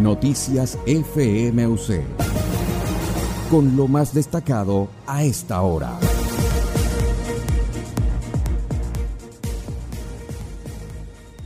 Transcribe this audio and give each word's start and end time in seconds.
Noticias 0.00 0.78
FMUC. 0.86 2.02
Con 3.50 3.76
lo 3.76 3.86
más 3.86 4.14
destacado 4.14 4.88
a 5.06 5.24
esta 5.24 5.60
hora. 5.60 5.90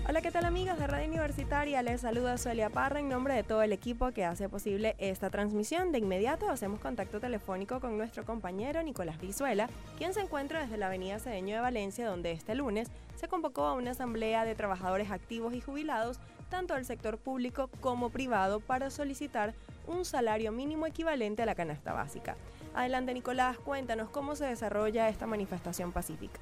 Hola, 0.09 0.23
¿qué 0.23 0.31
tal 0.31 0.45
amigos 0.45 0.79
de 0.79 0.87
Radio 0.87 1.09
Universitaria? 1.09 1.83
Les 1.83 2.03
saluda 2.03 2.39
Suelia 2.39 2.71
Parra 2.71 3.01
en 3.01 3.09
nombre 3.09 3.35
de 3.35 3.43
todo 3.43 3.61
el 3.63 3.73
equipo 3.73 4.13
que 4.13 4.25
hace 4.25 4.49
posible 4.49 4.95
esta 4.99 5.31
transmisión. 5.31 5.91
De 5.91 5.99
inmediato 5.99 6.49
hacemos 6.49 6.79
contacto 6.79 7.19
telefónico 7.19 7.81
con 7.81 7.99
nuestro 7.99 8.25
compañero 8.25 8.85
Nicolás 8.85 9.21
Vizuela, 9.21 9.69
quien 9.99 10.15
se 10.15 10.21
encuentra 10.21 10.61
desde 10.61 10.77
la 10.77 10.87
Avenida 10.87 11.19
Cedeño 11.19 11.57
de 11.57 11.61
Valencia, 11.61 12.09
donde 12.09 12.31
este 12.31 12.55
lunes 12.55 12.89
se 13.17 13.27
convocó 13.27 13.65
a 13.65 13.73
una 13.73 13.91
asamblea 13.91 14.45
de 14.45 14.55
trabajadores 14.55 15.11
activos 15.11 15.55
y 15.55 15.61
jubilados, 15.61 16.21
tanto 16.55 16.75
del 16.75 16.85
sector 16.85 17.19
público 17.19 17.69
como 17.81 18.11
privado, 18.11 18.61
para 18.61 18.89
solicitar 18.89 19.55
un 19.89 20.05
salario 20.05 20.53
mínimo 20.53 20.87
equivalente 20.87 21.43
a 21.43 21.47
la 21.47 21.57
canasta 21.57 21.93
básica. 21.93 22.37
Adelante 22.75 23.15
Nicolás, 23.15 23.57
cuéntanos 23.65 24.09
cómo 24.11 24.35
se 24.35 24.47
desarrolla 24.47 25.09
esta 25.09 25.27
manifestación 25.27 25.93
pacífica. 25.93 26.41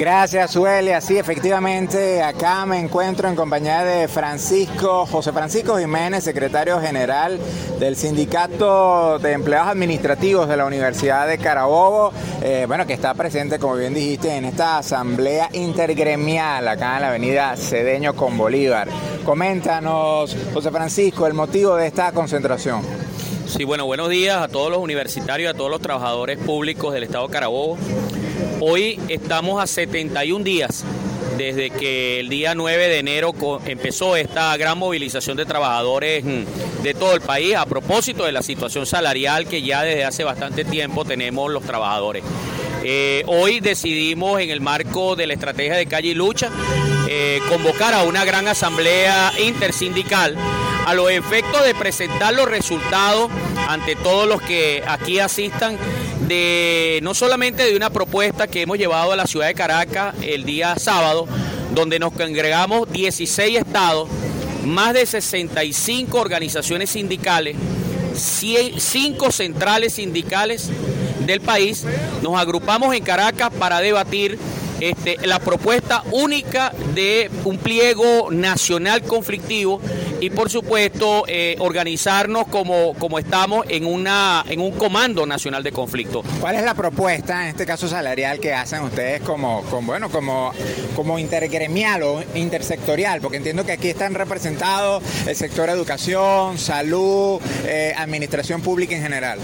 Gracias, 0.00 0.50
Suelia. 0.50 1.00
Sí, 1.00 1.16
efectivamente, 1.16 2.22
acá 2.22 2.66
me 2.66 2.80
encuentro 2.80 3.28
en 3.28 3.36
compañía 3.36 3.84
de 3.84 4.08
Francisco, 4.08 5.06
José 5.06 5.32
Francisco 5.32 5.78
Jiménez, 5.78 6.24
secretario 6.24 6.80
general 6.80 7.38
del 7.78 7.94
Sindicato 7.94 9.20
de 9.20 9.32
Empleados 9.32 9.68
Administrativos 9.68 10.48
de 10.48 10.56
la 10.56 10.66
Universidad 10.66 11.28
de 11.28 11.38
Carabobo, 11.38 12.12
eh, 12.42 12.64
bueno, 12.66 12.84
que 12.84 12.94
está 12.94 13.14
presente, 13.14 13.60
como 13.60 13.76
bien 13.76 13.94
dijiste, 13.94 14.34
en 14.34 14.46
esta 14.46 14.78
asamblea 14.78 15.50
intergremial 15.52 16.66
acá 16.66 16.96
en 16.96 17.02
la 17.02 17.08
avenida 17.10 17.56
Cedeño 17.56 18.16
con 18.16 18.36
Bolívar. 18.36 18.88
Coméntanos, 19.24 20.36
José 20.52 20.70
Francisco, 20.72 21.28
el 21.28 21.34
motivo 21.34 21.76
de 21.76 21.86
esta 21.86 22.10
concentración. 22.10 22.82
Sí, 23.50 23.64
bueno, 23.64 23.84
buenos 23.84 24.08
días 24.08 24.36
a 24.40 24.46
todos 24.46 24.70
los 24.70 24.78
universitarios, 24.78 25.52
a 25.52 25.56
todos 25.56 25.72
los 25.72 25.82
trabajadores 25.82 26.38
públicos 26.38 26.94
del 26.94 27.02
Estado 27.02 27.26
de 27.26 27.32
Carabobo. 27.32 27.76
Hoy 28.60 29.00
estamos 29.08 29.60
a 29.60 29.66
71 29.66 30.44
días 30.44 30.84
desde 31.36 31.70
que 31.70 32.20
el 32.20 32.28
día 32.28 32.54
9 32.54 32.88
de 32.88 32.98
enero 33.00 33.34
empezó 33.66 34.14
esta 34.14 34.56
gran 34.56 34.78
movilización 34.78 35.36
de 35.36 35.46
trabajadores 35.46 36.24
mm, 36.24 36.82
de 36.84 36.94
todo 36.94 37.12
el 37.12 37.22
país 37.22 37.56
a 37.56 37.66
propósito 37.66 38.24
de 38.24 38.30
la 38.30 38.42
situación 38.42 38.86
salarial 38.86 39.48
que 39.48 39.62
ya 39.62 39.82
desde 39.82 40.04
hace 40.04 40.22
bastante 40.22 40.64
tiempo 40.64 41.04
tenemos 41.04 41.50
los 41.50 41.64
trabajadores. 41.64 42.22
Eh, 42.84 43.24
hoy 43.26 43.58
decidimos 43.58 44.40
en 44.40 44.50
el 44.50 44.60
marco 44.60 45.16
de 45.16 45.26
la 45.26 45.34
estrategia 45.34 45.74
de 45.74 45.86
calle 45.86 46.10
y 46.10 46.14
lucha 46.14 46.50
eh, 47.08 47.40
convocar 47.48 47.94
a 47.94 48.04
una 48.04 48.24
gran 48.24 48.46
asamblea 48.46 49.32
intersindical 49.44 50.36
a 50.86 50.94
los 50.94 51.10
efectos 51.10 51.64
de 51.64 51.74
presentar 51.74 52.34
los 52.34 52.48
resultados 52.48 53.30
ante 53.68 53.96
todos 53.96 54.28
los 54.28 54.42
que 54.42 54.82
aquí 54.86 55.18
asistan 55.18 55.76
de 56.26 57.00
no 57.02 57.14
solamente 57.14 57.64
de 57.64 57.76
una 57.76 57.90
propuesta 57.90 58.46
que 58.46 58.62
hemos 58.62 58.78
llevado 58.78 59.12
a 59.12 59.16
la 59.16 59.26
ciudad 59.26 59.46
de 59.46 59.54
Caracas 59.54 60.14
el 60.22 60.44
día 60.44 60.76
sábado, 60.76 61.26
donde 61.74 61.98
nos 61.98 62.12
congregamos 62.12 62.90
16 62.92 63.58
estados, 63.58 64.08
más 64.64 64.94
de 64.94 65.06
65 65.06 66.18
organizaciones 66.18 66.90
sindicales, 66.90 67.56
5 68.14 69.32
centrales 69.32 69.94
sindicales 69.94 70.68
del 71.26 71.40
país, 71.40 71.84
nos 72.22 72.38
agrupamos 72.38 72.94
en 72.94 73.02
Caracas 73.02 73.50
para 73.58 73.80
debatir 73.80 74.38
este, 74.80 75.16
la 75.26 75.38
propuesta 75.38 76.02
única 76.10 76.72
de 76.94 77.30
un 77.44 77.58
pliego 77.58 78.30
nacional 78.30 79.02
conflictivo 79.02 79.80
y 80.20 80.30
por 80.30 80.50
supuesto 80.50 81.24
eh, 81.26 81.56
organizarnos 81.58 82.46
como, 82.48 82.94
como 82.94 83.18
estamos 83.18 83.64
en, 83.68 83.86
una, 83.86 84.44
en 84.48 84.60
un 84.60 84.72
comando 84.72 85.26
nacional 85.26 85.62
de 85.62 85.72
conflicto. 85.72 86.22
¿Cuál 86.40 86.56
es 86.56 86.62
la 86.62 86.74
propuesta, 86.74 87.42
en 87.44 87.48
este 87.48 87.66
caso 87.66 87.88
salarial, 87.88 88.38
que 88.38 88.52
hacen 88.52 88.82
ustedes 88.82 89.22
como, 89.22 89.62
bueno, 89.82 90.10
como, 90.10 90.52
como 90.94 91.18
intergremial 91.18 92.02
o 92.02 92.22
intersectorial? 92.34 93.20
Porque 93.20 93.38
entiendo 93.38 93.64
que 93.64 93.72
aquí 93.72 93.88
están 93.88 94.14
representados 94.14 95.02
el 95.26 95.36
sector 95.36 95.68
educación, 95.68 96.58
salud, 96.58 97.40
eh, 97.64 97.94
administración 97.96 98.60
pública 98.60 98.94
en 98.94 99.02
general. 99.02 99.38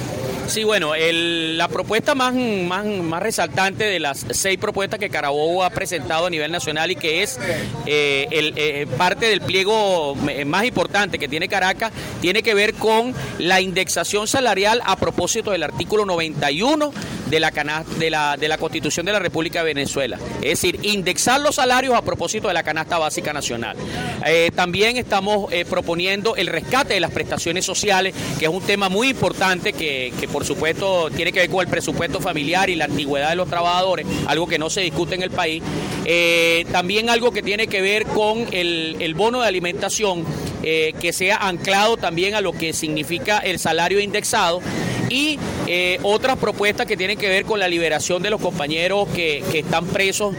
Sí, 0.49 0.65
bueno, 0.65 0.93
la 0.97 1.69
propuesta 1.69 2.15
más, 2.15 2.33
más, 2.35 2.87
más, 2.87 3.23
resaltante 3.23 3.85
de 3.85 3.99
las 3.99 4.25
seis 4.31 4.59
propuestas 4.59 5.01
que 5.01 5.11
Carabobo 5.11 5.65
ha 5.65 5.71
presentado 5.71 6.27
a 6.27 6.31
nivel 6.31 6.53
nacional 6.53 6.91
y 6.91 6.97
que 6.97 7.23
es 7.23 7.39
eh, 7.85 8.29
el, 8.31 8.55
eh, 8.57 8.87
parte 8.97 9.29
del 9.29 9.41
pliego 9.41 10.15
más 10.47 10.65
importante 10.65 11.19
que 11.19 11.29
tiene 11.29 11.49
Caracas, 11.49 11.93
tiene 12.21 12.43
que 12.43 12.55
ver 12.55 12.75
con 12.75 13.13
la 13.39 13.61
indexación 13.61 14.29
salarial 14.29 14.81
a 14.85 14.97
propósito 14.97 15.51
del 15.51 15.65
artículo 15.65 16.07
91 16.07 16.93
de 17.27 17.41
la, 17.41 17.51
de 17.99 18.11
la, 18.11 18.37
de 18.37 18.49
la 18.49 18.59
Constitución 18.59 19.07
de 19.07 19.13
la 19.13 19.19
República 19.19 19.61
de 19.61 19.75
Venezuela. 19.75 20.19
Es 20.43 20.61
decir, 20.61 20.79
indexar 20.83 21.41
los 21.41 21.57
salarios 21.57 21.95
a 21.95 22.03
propósito 22.03 22.49
de 22.49 22.55
la 22.55 22.63
canasta 22.63 22.99
básica 22.99 23.33
nacional. 23.33 23.77
Eh, 24.25 24.51
también 24.55 24.97
estamos 24.97 25.53
proponiendo 25.69 26.37
el 26.37 26.47
rescate 26.47 26.95
de 26.95 27.01
las 27.01 27.11
prestaciones 27.11 27.65
sociales, 27.65 28.15
que 28.39 28.47
es 28.47 28.51
un 28.51 28.63
tema 28.63 28.89
muy 28.89 29.09
importante 29.09 29.73
que, 29.73 30.13
que 30.19 30.29
por 30.29 30.45
supuesto 30.45 31.11
tiene 31.11 31.33
que 31.33 31.41
ver 31.41 31.51
con 31.51 31.61
el 31.61 31.69
presupuesto 31.69 32.21
familiar 32.21 32.71
y 32.71 32.75
la 32.75 32.87
antigüedad 32.87 33.31
de 33.31 33.37
los 33.37 33.49
trabajadores, 33.49 34.07
algo 34.27 34.47
que 34.47 34.59
no 34.59 34.71
se 34.71 34.81
discute 34.81 35.15
en 35.15 35.23
el 35.23 35.31
país. 35.31 35.63
Eh, 36.05 36.67
también 36.71 37.11
algo 37.11 37.33
que 37.33 37.43
tiene 37.43 37.67
que 37.67 37.81
ver 37.81 38.07
con 38.07 38.47
el, 38.53 39.15
bono 39.17 39.41
de 39.41 39.49
alimentación, 39.49 40.25
eh, 40.63 40.95
que 41.01 41.13
sea 41.13 41.37
anclado 41.37 41.97
también 41.97 42.35
a 42.35 42.41
lo 42.41 42.53
que 42.53 42.73
significa 42.73 43.39
el 43.39 43.59
salario 43.59 44.01
indexado 44.01 44.61
y 45.09 45.39
eh, 45.67 45.99
otras 46.03 46.37
propuestas 46.37 46.87
que 46.87 46.97
tienen 46.97 47.19
que 47.19 47.29
ver 47.29 47.45
con 47.45 47.61
la 47.61 47.69
liberación 47.69 48.23
de 48.23 48.31
los 48.31 48.41
compañeros 48.41 49.09
que, 49.15 49.45
están 49.53 49.87
presos, 49.87 50.35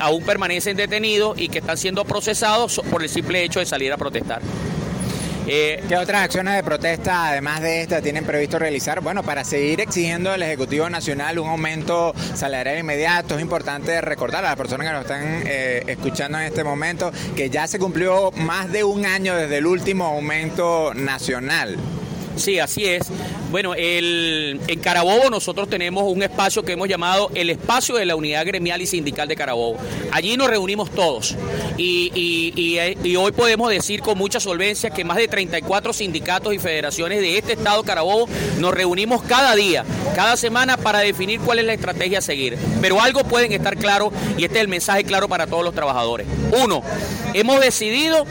aún 0.00 0.22
permanecen 0.24 0.76
detenidos 0.76 1.38
y 1.40 1.48
que 1.48 1.58
están 1.58 1.76
siendo 1.76 2.04
procesados 2.04 2.80
por 2.90 3.02
el 3.02 3.08
simple 3.08 3.42
hecho 3.44 3.60
de 3.60 3.66
salir 3.66 3.92
a 3.92 3.96
protestar. 3.96 4.42
Eh, 5.52 5.82
¿Qué 5.88 5.96
otras 5.96 6.22
acciones 6.22 6.54
de 6.54 6.62
protesta, 6.62 7.28
además 7.28 7.60
de 7.60 7.82
esta, 7.82 8.00
tienen 8.00 8.24
previsto 8.24 8.58
realizar? 8.58 9.00
Bueno, 9.00 9.22
para 9.22 9.42
seguir 9.42 9.80
exigiendo 9.80 10.30
al 10.30 10.42
Ejecutivo 10.42 10.88
Nacional 10.88 11.38
un 11.38 11.48
aumento 11.48 12.14
salarial 12.34 12.78
inmediato, 12.78 13.34
es 13.34 13.40
importante 13.40 14.00
recordar 14.00 14.44
a 14.44 14.50
las 14.50 14.56
personas 14.56 14.86
que 14.86 14.92
nos 14.92 15.02
están 15.02 15.42
eh, 15.46 15.82
escuchando 15.88 16.38
en 16.38 16.44
este 16.44 16.62
momento 16.62 17.10
que 17.34 17.50
ya 17.50 17.66
se 17.66 17.78
cumplió 17.80 18.30
más 18.32 18.70
de 18.70 18.84
un 18.84 19.06
año 19.06 19.34
desde 19.34 19.58
el 19.58 19.66
último 19.66 20.04
aumento 20.04 20.94
nacional. 20.94 21.76
Sí, 22.40 22.58
así 22.58 22.86
es. 22.86 23.06
Bueno, 23.50 23.74
el, 23.74 24.60
en 24.66 24.80
Carabobo 24.80 25.28
nosotros 25.28 25.68
tenemos 25.68 26.04
un 26.04 26.22
espacio 26.22 26.62
que 26.62 26.72
hemos 26.72 26.88
llamado 26.88 27.30
el 27.34 27.50
espacio 27.50 27.96
de 27.96 28.06
la 28.06 28.16
unidad 28.16 28.46
gremial 28.46 28.80
y 28.80 28.86
sindical 28.86 29.28
de 29.28 29.36
Carabobo. 29.36 29.76
Allí 30.10 30.38
nos 30.38 30.48
reunimos 30.48 30.90
todos 30.90 31.36
y, 31.76 32.10
y, 32.14 33.16
hoy 33.16 33.32
podemos 33.32 33.70
decir 33.70 34.00
con 34.00 34.16
mucha 34.16 34.40
solvencia 34.40 34.88
que 34.88 35.04
más 35.04 35.18
de 35.18 35.28
34 35.28 35.92
sindicatos 35.92 36.54
y 36.54 36.58
federaciones 36.58 37.20
de 37.20 37.36
este 37.36 37.52
estado 37.52 37.82
Carabobo 37.82 38.26
nos 38.58 38.72
reunimos 38.72 39.22
cada 39.22 39.54
día, 39.54 39.84
cada 40.14 40.38
semana 40.38 40.78
para 40.78 41.00
definir 41.00 41.40
cuál 41.40 41.58
es 41.58 41.66
la 41.66 41.74
estrategia 41.74 42.20
a 42.20 42.22
seguir. 42.22 42.56
Pero 42.80 43.02
algo 43.02 43.24
pueden 43.24 43.52
estar 43.52 43.76
claro 43.76 44.12
y 44.38 44.44
este 44.44 44.56
es 44.56 44.62
el 44.62 44.68
mensaje 44.68 45.04
claro 45.04 45.28
para 45.28 45.46
todos 45.46 45.64
los 45.64 45.74
trabajadores. 45.74 46.26
Uno, 46.62 46.82
hemos 47.34 47.60
decidido 47.60 48.24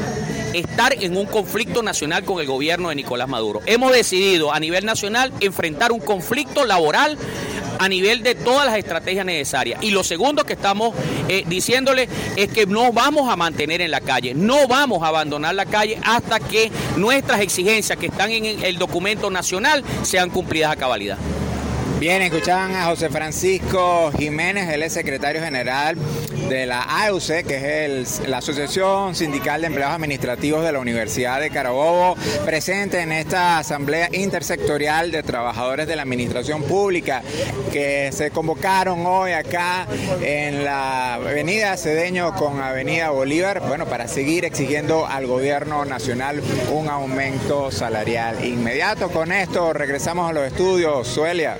estar 0.53 0.93
en 0.93 1.17
un 1.17 1.25
conflicto 1.25 1.83
nacional 1.83 2.23
con 2.23 2.39
el 2.39 2.47
gobierno 2.47 2.89
de 2.89 2.95
Nicolás 2.95 3.27
Maduro. 3.27 3.61
Hemos 3.65 3.91
decidido 3.91 4.53
a 4.53 4.59
nivel 4.59 4.85
nacional 4.85 5.31
enfrentar 5.39 5.91
un 5.91 5.99
conflicto 5.99 6.65
laboral 6.65 7.17
a 7.79 7.87
nivel 7.87 8.23
de 8.23 8.35
todas 8.35 8.65
las 8.65 8.77
estrategias 8.77 9.25
necesarias. 9.25 9.81
Y 9.81 9.91
lo 9.91 10.03
segundo 10.03 10.43
que 10.43 10.53
estamos 10.53 10.93
eh, 11.29 11.43
diciéndole 11.47 12.09
es 12.35 12.49
que 12.49 12.65
no 12.65 12.91
vamos 12.91 13.31
a 13.31 13.35
mantener 13.35 13.81
en 13.81 13.91
la 13.91 14.01
calle, 14.01 14.33
no 14.33 14.67
vamos 14.67 15.01
a 15.01 15.07
abandonar 15.07 15.55
la 15.55 15.65
calle 15.65 15.97
hasta 16.03 16.39
que 16.39 16.71
nuestras 16.97 17.39
exigencias 17.39 17.97
que 17.97 18.07
están 18.07 18.31
en 18.31 18.63
el 18.63 18.77
documento 18.77 19.29
nacional 19.29 19.83
sean 20.03 20.29
cumplidas 20.29 20.73
a 20.73 20.75
cabalidad. 20.75 21.17
Bien, 21.97 22.21
escuchaban 22.21 22.75
a 22.75 22.85
José 22.85 23.09
Francisco 23.09 24.11
Jiménez, 24.17 24.69
él 24.69 24.83
es 24.83 24.93
secretario 24.93 25.41
general 25.41 25.97
de 26.49 26.65
la 26.65 26.81
AUC, 27.05 27.45
que 27.45 27.85
es 27.85 28.21
la 28.27 28.39
Asociación 28.39 29.15
Sindical 29.15 29.61
de 29.61 29.67
Empleados 29.67 29.95
Administrativos 29.95 30.63
de 30.63 30.71
la 30.71 30.79
Universidad 30.79 31.39
de 31.39 31.51
Carabobo, 31.51 32.15
presente 32.45 33.01
en 33.01 33.11
esta 33.11 33.59
asamblea 33.59 34.09
intersectorial 34.13 35.11
de 35.11 35.21
trabajadores 35.23 35.87
de 35.87 35.95
la 35.95 36.01
administración 36.01 36.63
pública 36.63 37.21
que 37.71 38.09
se 38.11 38.31
convocaron 38.31 39.05
hoy 39.05 39.33
acá 39.33 39.85
en 40.21 40.63
la 40.63 41.15
avenida 41.15 41.77
Cedeño 41.77 42.33
con 42.33 42.59
avenida 42.61 43.11
Bolívar, 43.11 43.61
bueno, 43.67 43.85
para 43.85 44.07
seguir 44.07 44.45
exigiendo 44.45 45.05
al 45.05 45.27
gobierno 45.27 45.85
nacional 45.85 46.41
un 46.73 46.89
aumento 46.89 47.71
salarial 47.71 48.43
inmediato. 48.43 49.09
Con 49.09 49.31
esto 49.31 49.73
regresamos 49.73 50.29
a 50.29 50.33
los 50.33 50.47
estudios. 50.47 51.07
Suelia. 51.07 51.57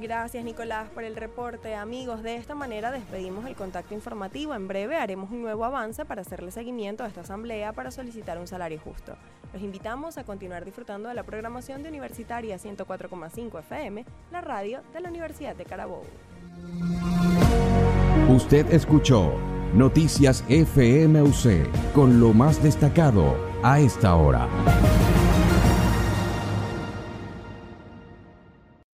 Gracias 0.00 0.44
Nicolás 0.44 0.88
por 0.94 1.04
el 1.04 1.14
reporte. 1.14 1.74
Amigos, 1.74 2.22
de 2.22 2.36
esta 2.36 2.54
manera 2.54 2.90
despedimos 2.90 3.46
el 3.46 3.54
contacto 3.54 3.94
informativo. 3.94 4.54
En 4.54 4.66
breve 4.66 4.96
haremos 4.96 5.30
un 5.30 5.42
nuevo 5.42 5.64
avance 5.64 6.04
para 6.04 6.22
hacerle 6.22 6.50
seguimiento 6.50 7.04
a 7.04 7.08
esta 7.08 7.20
asamblea 7.20 7.72
para 7.72 7.90
solicitar 7.90 8.38
un 8.38 8.46
salario 8.46 8.80
justo. 8.80 9.14
Los 9.52 9.62
invitamos 9.62 10.16
a 10.16 10.24
continuar 10.24 10.64
disfrutando 10.64 11.08
de 11.08 11.14
la 11.14 11.22
programación 11.22 11.82
de 11.82 11.90
Universitaria 11.90 12.56
104,5 12.56 13.58
FM, 13.60 14.04
la 14.32 14.40
radio 14.40 14.80
de 14.94 15.00
la 15.00 15.08
Universidad 15.10 15.54
de 15.54 15.64
Carabobo. 15.64 16.04
Usted 18.28 18.72
escuchó 18.72 19.32
Noticias 19.74 20.42
FMUC 20.48 21.92
con 21.92 22.20
lo 22.20 22.32
más 22.32 22.62
destacado 22.62 23.36
a 23.62 23.80
esta 23.80 24.14
hora. 24.14 24.48